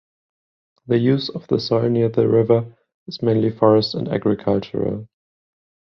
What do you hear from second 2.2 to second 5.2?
river is mainly forest and agricultural.